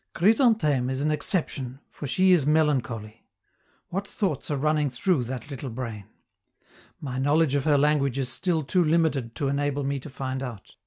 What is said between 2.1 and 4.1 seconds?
is melancholy. What